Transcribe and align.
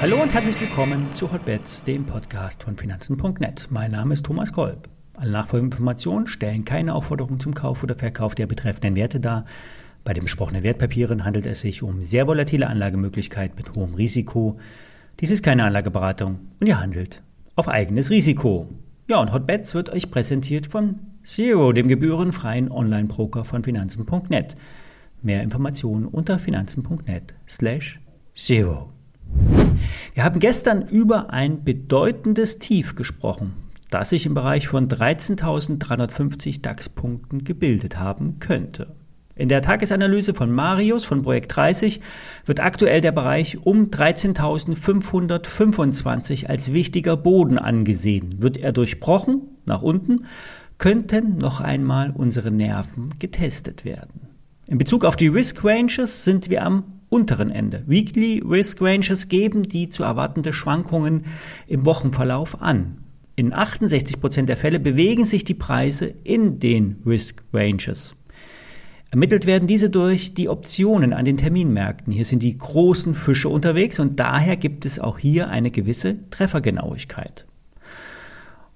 Hallo 0.00 0.22
und 0.22 0.32
herzlich 0.32 0.58
willkommen 0.58 1.14
zu 1.14 1.30
Hotbets, 1.30 1.84
dem 1.84 2.06
Podcast 2.06 2.62
von 2.62 2.74
Finanzen.net. 2.74 3.66
Mein 3.68 3.90
Name 3.90 4.14
ist 4.14 4.24
Thomas 4.24 4.50
Kolb. 4.50 4.88
Alle 5.14 5.30
nachfolgenden 5.30 5.72
Informationen 5.72 6.26
stellen 6.26 6.64
keine 6.64 6.94
Aufforderung 6.94 7.38
zum 7.38 7.52
Kauf 7.52 7.82
oder 7.82 7.94
Verkauf 7.94 8.34
der 8.34 8.46
betreffenden 8.46 8.96
Werte 8.96 9.20
dar. 9.20 9.44
Bei 10.02 10.14
den 10.14 10.22
besprochenen 10.22 10.62
Wertpapieren 10.62 11.26
handelt 11.26 11.44
es 11.44 11.60
sich 11.60 11.82
um 11.82 12.02
sehr 12.02 12.26
volatile 12.26 12.68
Anlagemöglichkeit 12.68 13.58
mit 13.58 13.74
hohem 13.74 13.92
Risiko. 13.92 14.58
Dies 15.20 15.30
ist 15.30 15.42
keine 15.42 15.64
Anlageberatung 15.64 16.38
und 16.58 16.66
ihr 16.66 16.80
handelt 16.80 17.22
auf 17.54 17.68
eigenes 17.68 18.08
Risiko. 18.08 18.70
Ja, 19.06 19.20
und 19.20 19.34
Hotbets 19.34 19.74
wird 19.74 19.90
euch 19.90 20.10
präsentiert 20.10 20.66
von 20.66 20.98
Zero, 21.22 21.72
dem 21.72 21.88
gebührenfreien 21.88 22.72
Online-Broker 22.72 23.44
von 23.44 23.62
Finanzen.net. 23.62 24.54
Mehr 25.20 25.42
Informationen 25.42 26.06
unter 26.06 26.38
finanzen.net 26.38 27.34
slash 27.46 28.00
zero. 28.34 28.94
Wir 30.14 30.24
haben 30.24 30.40
gestern 30.40 30.86
über 30.86 31.32
ein 31.32 31.64
bedeutendes 31.64 32.58
Tief 32.58 32.94
gesprochen, 32.94 33.54
das 33.90 34.10
sich 34.10 34.26
im 34.26 34.34
Bereich 34.34 34.68
von 34.68 34.88
13.350 34.88 36.62
DAX-Punkten 36.62 37.44
gebildet 37.44 37.98
haben 37.98 38.38
könnte. 38.38 38.94
In 39.40 39.48
der 39.48 39.62
Tagesanalyse 39.62 40.34
von 40.34 40.52
Marius 40.52 41.06
von 41.06 41.22
Projekt 41.22 41.56
30 41.56 42.02
wird 42.44 42.60
aktuell 42.60 43.00
der 43.00 43.12
Bereich 43.12 43.64
um 43.64 43.86
13.525 43.86 46.46
als 46.46 46.74
wichtiger 46.74 47.16
Boden 47.16 47.58
angesehen. 47.58 48.42
Wird 48.42 48.58
er 48.58 48.72
durchbrochen 48.72 49.40
nach 49.64 49.80
unten, 49.80 50.26
könnten 50.76 51.38
noch 51.38 51.60
einmal 51.60 52.10
unsere 52.10 52.50
Nerven 52.50 53.14
getestet 53.18 53.86
werden. 53.86 54.28
In 54.68 54.76
Bezug 54.76 55.06
auf 55.06 55.16
die 55.16 55.28
Risk 55.28 55.64
Ranges 55.64 56.24
sind 56.24 56.50
wir 56.50 56.62
am 56.62 56.99
unteren 57.10 57.50
Ende. 57.50 57.84
Weekly 57.86 58.42
Risk 58.48 58.80
Ranges 58.80 59.28
geben 59.28 59.64
die 59.64 59.90
zu 59.90 60.04
erwartende 60.04 60.54
Schwankungen 60.54 61.24
im 61.66 61.84
Wochenverlauf 61.84 62.62
an. 62.62 63.04
In 63.36 63.52
68 63.52 64.20
Prozent 64.20 64.48
der 64.48 64.56
Fälle 64.56 64.80
bewegen 64.80 65.24
sich 65.24 65.44
die 65.44 65.54
Preise 65.54 66.14
in 66.24 66.58
den 66.58 67.02
Risk 67.04 67.42
Ranges. 67.52 68.14
Ermittelt 69.10 69.44
werden 69.44 69.66
diese 69.66 69.90
durch 69.90 70.34
die 70.34 70.48
Optionen 70.48 71.12
an 71.12 71.24
den 71.24 71.36
Terminmärkten. 71.36 72.12
Hier 72.12 72.24
sind 72.24 72.44
die 72.44 72.56
großen 72.56 73.14
Fische 73.14 73.48
unterwegs 73.48 73.98
und 73.98 74.20
daher 74.20 74.56
gibt 74.56 74.86
es 74.86 75.00
auch 75.00 75.18
hier 75.18 75.48
eine 75.48 75.72
gewisse 75.72 76.18
Treffergenauigkeit. 76.30 77.44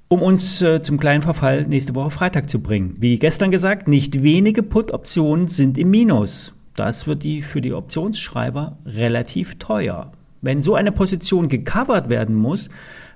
Um 0.08 0.22
uns 0.22 0.60
äh, 0.60 0.82
zum 0.82 0.98
kleinen 0.98 1.22
Verfall 1.22 1.66
nächste 1.66 1.94
Woche 1.94 2.10
Freitag 2.10 2.50
zu 2.50 2.60
bringen. 2.60 2.96
Wie 2.98 3.18
gestern 3.18 3.52
gesagt, 3.52 3.86
nicht 3.86 4.24
wenige 4.24 4.64
Put-Optionen 4.64 5.46
sind 5.46 5.78
im 5.78 5.90
Minus. 5.90 6.52
Das 6.76 7.06
wird 7.06 7.22
die 7.22 7.42
für 7.42 7.60
die 7.60 7.72
Optionsschreiber 7.72 8.78
relativ 8.84 9.58
teuer. 9.58 10.12
Wenn 10.40 10.60
so 10.60 10.74
eine 10.74 10.92
Position 10.92 11.48
gecovert 11.48 12.10
werden 12.10 12.34
muss, 12.34 12.68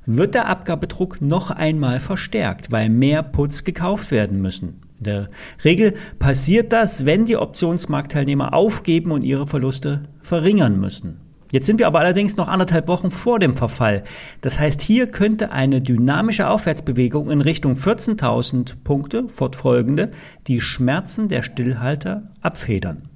wird 0.06 0.34
der 0.34 0.46
Abgabedruck 0.46 1.20
noch 1.20 1.50
einmal 1.50 2.00
verstärkt, 2.00 2.72
weil 2.72 2.88
mehr 2.88 3.22
Puts 3.22 3.64
gekauft 3.64 4.10
werden 4.10 4.40
müssen. 4.40 4.80
In 4.98 5.04
der 5.04 5.28
Regel 5.64 5.94
passiert 6.18 6.72
das, 6.72 7.04
wenn 7.04 7.26
die 7.26 7.36
Optionsmarktteilnehmer 7.36 8.54
aufgeben 8.54 9.10
und 9.10 9.22
ihre 9.22 9.46
Verluste 9.46 10.04
verringern 10.20 10.80
müssen. 10.80 11.20
Jetzt 11.50 11.66
sind 11.66 11.78
wir 11.78 11.86
aber 11.86 12.00
allerdings 12.00 12.36
noch 12.36 12.48
anderthalb 12.48 12.88
Wochen 12.88 13.10
vor 13.10 13.38
dem 13.38 13.56
Verfall. 13.56 14.02
Das 14.40 14.58
heißt, 14.58 14.80
hier 14.80 15.06
könnte 15.06 15.50
eine 15.50 15.80
dynamische 15.80 16.48
Aufwärtsbewegung 16.48 17.30
in 17.30 17.40
Richtung 17.40 17.74
14.000 17.74 18.82
Punkte 18.84 19.28
fortfolgende 19.28 20.10
die 20.46 20.60
Schmerzen 20.60 21.28
der 21.28 21.42
Stillhalter 21.42 22.30
abfedern. 22.40 23.08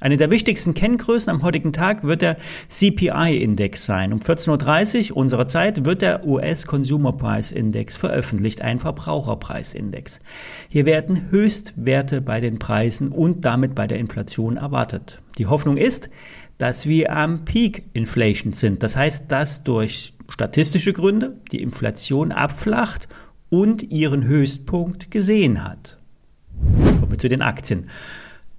Eine 0.00 0.16
der 0.16 0.30
wichtigsten 0.30 0.72
Kenngrößen 0.72 1.30
am 1.30 1.42
heutigen 1.42 1.74
Tag 1.74 2.04
wird 2.04 2.22
der 2.22 2.38
CPI-Index 2.68 3.84
sein. 3.84 4.14
Um 4.14 4.20
14.30 4.20 5.10
Uhr 5.10 5.18
unserer 5.18 5.44
Zeit 5.44 5.84
wird 5.84 6.00
der 6.00 6.26
US 6.26 6.66
Consumer 6.66 7.12
Price 7.12 7.52
Index 7.52 7.98
veröffentlicht, 7.98 8.62
ein 8.62 8.78
Verbraucherpreisindex. 8.78 10.20
Hier 10.70 10.86
werden 10.86 11.30
Höchstwerte 11.30 12.22
bei 12.22 12.40
den 12.40 12.58
Preisen 12.58 13.12
und 13.12 13.44
damit 13.44 13.74
bei 13.74 13.86
der 13.86 13.98
Inflation 13.98 14.56
erwartet. 14.56 15.18
Die 15.36 15.46
Hoffnung 15.46 15.76
ist, 15.76 16.08
dass 16.56 16.86
wir 16.86 17.12
am 17.12 17.44
Peak 17.44 17.84
Inflation 17.92 18.54
sind. 18.54 18.82
Das 18.82 18.96
heißt, 18.96 19.30
dass 19.30 19.64
durch 19.64 20.14
statistische 20.30 20.94
Gründe 20.94 21.36
die 21.52 21.62
Inflation 21.62 22.32
abflacht 22.32 23.08
und 23.50 23.82
ihren 23.82 24.24
Höchstpunkt 24.24 25.10
gesehen 25.10 25.62
hat. 25.62 25.98
Kommen 26.60 27.10
wir 27.10 27.18
zu 27.18 27.28
den 27.28 27.42
Aktien. 27.42 27.88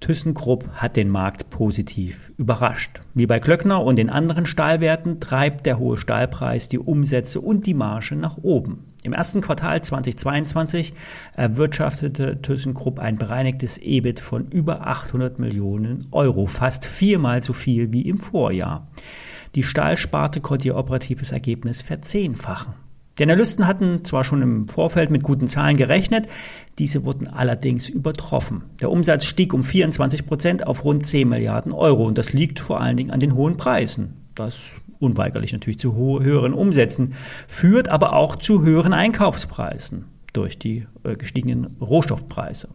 ThyssenKrupp 0.02 0.68
hat 0.74 0.96
den 0.96 1.08
Markt 1.08 1.48
positiv 1.48 2.32
überrascht. 2.36 3.00
Wie 3.14 3.26
bei 3.26 3.40
Klöckner 3.40 3.82
und 3.82 3.96
den 3.96 4.10
anderen 4.10 4.44
Stahlwerten 4.44 5.20
treibt 5.20 5.64
der 5.64 5.78
hohe 5.78 5.96
Stahlpreis 5.96 6.68
die 6.68 6.78
Umsätze 6.78 7.40
und 7.40 7.66
die 7.66 7.72
Marge 7.72 8.16
nach 8.16 8.36
oben. 8.36 8.84
Im 9.04 9.14
ersten 9.14 9.40
Quartal 9.40 9.82
2022 9.82 10.92
erwirtschaftete 11.34 12.42
ThyssenKrupp 12.42 12.98
ein 12.98 13.16
bereinigtes 13.16 13.78
EBIT 13.78 14.20
von 14.20 14.48
über 14.48 14.86
800 14.86 15.38
Millionen 15.38 16.08
Euro, 16.10 16.46
fast 16.46 16.84
viermal 16.84 17.40
so 17.40 17.52
viel 17.52 17.92
wie 17.92 18.02
im 18.02 18.18
Vorjahr. 18.18 18.88
Die 19.54 19.62
Stahlsparte 19.62 20.40
konnte 20.40 20.68
ihr 20.68 20.76
operatives 20.76 21.32
Ergebnis 21.32 21.80
verzehnfachen. 21.80 22.74
Die 23.18 23.22
Analysten 23.24 23.66
hatten 23.66 24.04
zwar 24.04 24.24
schon 24.24 24.40
im 24.40 24.68
Vorfeld 24.68 25.10
mit 25.10 25.22
guten 25.22 25.46
Zahlen 25.46 25.76
gerechnet, 25.76 26.26
diese 26.78 27.04
wurden 27.04 27.28
allerdings 27.28 27.88
übertroffen. 27.88 28.64
Der 28.80 28.90
Umsatz 28.90 29.26
stieg 29.26 29.52
um 29.52 29.64
24 29.64 30.24
Prozent 30.24 30.66
auf 30.66 30.84
rund 30.84 31.04
10 31.04 31.28
Milliarden 31.28 31.72
Euro 31.72 32.06
und 32.06 32.16
das 32.16 32.32
liegt 32.32 32.58
vor 32.58 32.80
allen 32.80 32.96
Dingen 32.96 33.10
an 33.10 33.20
den 33.20 33.34
hohen 33.34 33.58
Preisen. 33.58 34.28
Das 34.34 34.76
unweigerlich 34.98 35.52
natürlich 35.52 35.78
zu 35.78 35.94
höheren 35.94 36.54
Umsätzen 36.54 37.14
führt, 37.48 37.88
aber 37.88 38.14
auch 38.14 38.36
zu 38.36 38.62
höheren 38.62 38.94
Einkaufspreisen 38.94 40.06
durch 40.32 40.58
die 40.58 40.86
äh, 41.04 41.16
gestiegenen 41.16 41.76
Rohstoffpreise. 41.80 42.68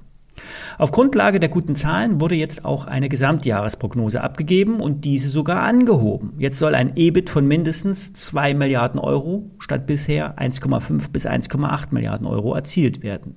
Auf 0.77 0.91
Grundlage 0.91 1.39
der 1.39 1.49
guten 1.49 1.75
Zahlen 1.75 2.21
wurde 2.21 2.35
jetzt 2.35 2.65
auch 2.65 2.85
eine 2.85 3.09
Gesamtjahresprognose 3.09 4.21
abgegeben 4.21 4.79
und 4.79 5.05
diese 5.05 5.29
sogar 5.29 5.63
angehoben. 5.63 6.33
Jetzt 6.37 6.59
soll 6.59 6.75
ein 6.75 6.95
EBIT 6.95 7.29
von 7.29 7.47
mindestens 7.47 8.13
2 8.13 8.53
Milliarden 8.53 8.99
Euro 8.99 9.51
statt 9.59 9.87
bisher 9.87 10.37
1,5 10.37 11.11
bis 11.11 11.25
1,8 11.25 11.87
Milliarden 11.91 12.27
Euro 12.27 12.53
erzielt 12.53 13.03
werden. 13.03 13.35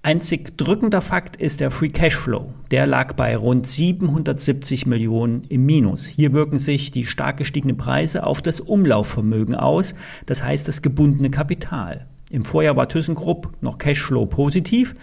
Einzig 0.00 0.56
drückender 0.56 1.02
Fakt 1.02 1.36
ist 1.36 1.60
der 1.60 1.72
Free 1.72 1.88
Cashflow. 1.88 2.54
Der 2.70 2.86
lag 2.86 3.14
bei 3.14 3.36
rund 3.36 3.66
770 3.66 4.86
Millionen 4.86 5.42
im 5.48 5.66
Minus. 5.66 6.06
Hier 6.06 6.32
wirken 6.32 6.58
sich 6.58 6.92
die 6.92 7.04
stark 7.04 7.36
gestiegenen 7.38 7.76
Preise 7.76 8.24
auf 8.24 8.40
das 8.40 8.60
Umlaufvermögen 8.60 9.56
aus, 9.56 9.96
das 10.24 10.44
heißt 10.44 10.68
das 10.68 10.82
gebundene 10.82 11.30
Kapital. 11.30 12.06
Im 12.30 12.44
Vorjahr 12.44 12.76
war 12.76 12.88
ThyssenKrupp 12.88 13.60
noch 13.60 13.78
Cashflow 13.78 14.26
positiv. 14.26 14.94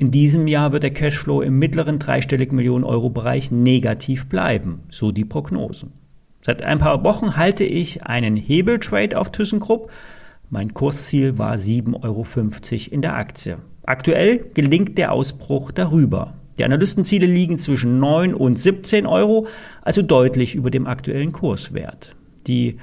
In 0.00 0.12
diesem 0.12 0.46
Jahr 0.46 0.70
wird 0.70 0.84
der 0.84 0.92
Cashflow 0.92 1.42
im 1.42 1.58
mittleren 1.58 1.98
dreistelligen 1.98 2.54
Millionen 2.54 2.84
Euro 2.84 3.10
Bereich 3.10 3.50
negativ 3.50 4.28
bleiben, 4.28 4.82
so 4.90 5.10
die 5.10 5.24
Prognosen. 5.24 5.90
Seit 6.40 6.62
ein 6.62 6.78
paar 6.78 7.02
Wochen 7.04 7.36
halte 7.36 7.64
ich 7.64 8.04
einen 8.04 8.36
Hebeltrade 8.36 9.18
auf 9.18 9.32
ThyssenKrupp. 9.32 9.90
Mein 10.50 10.72
Kursziel 10.72 11.36
war 11.36 11.56
7,50 11.56 11.94
Euro 12.04 12.94
in 12.94 13.02
der 13.02 13.16
Aktie. 13.16 13.58
Aktuell 13.86 14.46
gelingt 14.54 14.98
der 14.98 15.10
Ausbruch 15.10 15.72
darüber. 15.72 16.34
Die 16.58 16.64
Analystenziele 16.64 17.26
liegen 17.26 17.58
zwischen 17.58 17.98
9 17.98 18.34
und 18.34 18.56
17 18.56 19.04
Euro, 19.04 19.48
also 19.82 20.02
deutlich 20.02 20.54
über 20.54 20.70
dem 20.70 20.86
aktuellen 20.86 21.32
Kurswert. 21.32 22.14
Die 22.48 22.78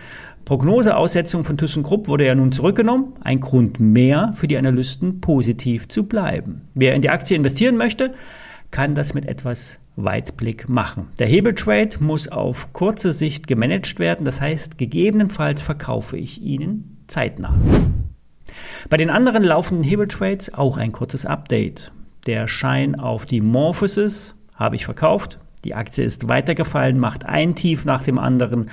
Prognoseaussetzung 0.46 1.44
von 1.44 1.58
ThyssenKrupp 1.58 2.08
wurde 2.08 2.26
ja 2.28 2.36
nun 2.36 2.52
zurückgenommen. 2.52 3.14
Ein 3.22 3.40
Grund 3.40 3.80
mehr 3.80 4.32
für 4.36 4.48
die 4.48 4.58
Analysten, 4.58 5.20
positiv 5.20 5.88
zu 5.88 6.04
bleiben. 6.04 6.62
Wer 6.76 6.94
in 6.94 7.02
die 7.02 7.10
Aktie 7.10 7.36
investieren 7.36 7.76
möchte, 7.76 8.14
kann 8.70 8.94
das 8.94 9.14
mit 9.14 9.26
etwas 9.26 9.80
Weitblick 9.96 10.70
machen. 10.70 11.08
Der 11.20 11.28
Hebeltrade 11.28 11.98
muss 12.00 12.28
auf 12.28 12.74
kurze 12.74 13.12
Sicht 13.12 13.48
gemanagt 13.48 13.98
werden. 13.98 14.26
Das 14.26 14.40
heißt, 14.40 14.78
gegebenenfalls 14.78 15.62
verkaufe 15.62 16.18
ich 16.18 16.42
Ihnen 16.42 16.98
zeitnah. 17.08 17.56
Bei 18.90 18.98
den 18.98 19.10
anderen 19.10 19.44
laufenden 19.44 19.84
Hebeltrades 19.84 20.54
auch 20.54 20.78
ein 20.78 20.92
kurzes 20.92 21.26
Update. 21.26 21.92
Der 22.28 22.48
Schein 22.48 23.00
auf 23.00 23.26
die 23.26 23.42
Morphosis 23.42 24.36
habe 24.56 24.76
ich 24.76 24.86
verkauft. 24.86 25.40
Die 25.64 25.74
Aktie 25.74 26.04
ist 26.04 26.30
weitergefallen, 26.30 27.00
macht 27.00 27.26
ein 27.26 27.56
Tief 27.56 27.86
nach 27.86 28.04
dem 28.04 28.20
anderen 28.20 28.70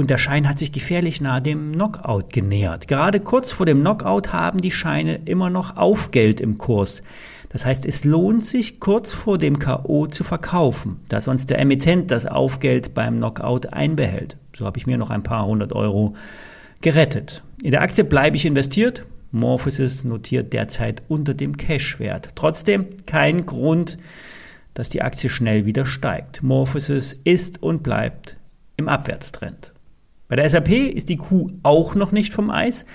und 0.00 0.08
der 0.08 0.16
Schein 0.16 0.48
hat 0.48 0.58
sich 0.58 0.72
gefährlich 0.72 1.20
nahe 1.20 1.42
dem 1.42 1.72
Knockout 1.72 2.32
genähert. 2.32 2.88
Gerade 2.88 3.20
kurz 3.20 3.52
vor 3.52 3.66
dem 3.66 3.80
Knockout 3.80 4.32
haben 4.32 4.58
die 4.58 4.70
Scheine 4.70 5.20
immer 5.26 5.50
noch 5.50 5.76
Aufgeld 5.76 6.40
im 6.40 6.56
Kurs. 6.56 7.02
Das 7.50 7.66
heißt, 7.66 7.84
es 7.84 8.04
lohnt 8.04 8.42
sich 8.42 8.80
kurz 8.80 9.12
vor 9.12 9.36
dem 9.36 9.58
KO 9.58 10.06
zu 10.06 10.24
verkaufen, 10.24 11.00
da 11.10 11.20
sonst 11.20 11.50
der 11.50 11.58
Emittent 11.58 12.10
das 12.10 12.24
Aufgeld 12.24 12.94
beim 12.94 13.18
Knockout 13.18 13.74
einbehält. 13.74 14.38
So 14.56 14.64
habe 14.64 14.78
ich 14.78 14.86
mir 14.86 14.96
noch 14.96 15.10
ein 15.10 15.22
paar 15.22 15.44
hundert 15.44 15.74
Euro 15.74 16.14
gerettet. 16.80 17.42
In 17.62 17.70
der 17.70 17.82
Aktie 17.82 18.04
bleibe 18.04 18.36
ich 18.36 18.46
investiert. 18.46 19.04
Morphosis 19.32 20.04
notiert 20.04 20.54
derzeit 20.54 21.02
unter 21.08 21.34
dem 21.34 21.58
Cashwert. 21.58 22.36
Trotzdem 22.36 22.86
kein 23.04 23.44
Grund, 23.44 23.98
dass 24.72 24.88
die 24.88 25.02
Aktie 25.02 25.28
schnell 25.28 25.66
wieder 25.66 25.84
steigt. 25.84 26.42
Morphosis 26.42 27.18
ist 27.24 27.62
und 27.62 27.82
bleibt 27.82 28.38
im 28.78 28.88
Abwärtstrend. 28.88 29.74
Bei 30.30 30.36
der 30.36 30.48
SAP 30.48 30.70
ist 30.70 31.08
die 31.08 31.16
Kuh 31.16 31.50
auch 31.64 31.96
noch 31.96 32.12
nicht 32.12 32.32
vom 32.32 32.50
Eis. 32.50 32.86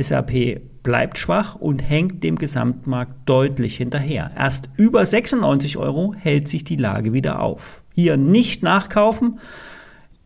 SAP 0.00 0.62
bleibt 0.82 1.18
schwach 1.18 1.54
und 1.54 1.86
hängt 1.88 2.24
dem 2.24 2.36
Gesamtmarkt 2.36 3.28
deutlich 3.28 3.76
hinterher. 3.76 4.30
Erst 4.34 4.70
über 4.76 5.04
96 5.04 5.76
Euro 5.76 6.14
hält 6.18 6.48
sich 6.48 6.64
die 6.64 6.76
Lage 6.76 7.12
wieder 7.12 7.42
auf. 7.42 7.82
Hier 7.94 8.16
nicht 8.16 8.62
nachkaufen. 8.62 9.38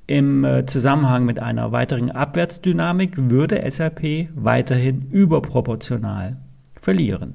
Im 0.06 0.44
äh, 0.44 0.64
Zusammenhang 0.64 1.24
mit 1.24 1.40
einer 1.40 1.72
weiteren 1.72 2.10
Abwärtsdynamik 2.10 3.14
würde 3.16 3.68
SAP 3.68 4.28
weiterhin 4.36 5.08
überproportional 5.10 6.36
verlieren. 6.80 7.34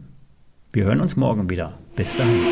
Wir 0.71 0.85
hören 0.85 1.01
uns 1.01 1.17
morgen 1.17 1.49
wieder. 1.49 1.73
Bis 1.97 2.15
dahin. 2.15 2.43